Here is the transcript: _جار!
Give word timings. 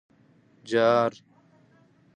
_جار! 0.69 1.11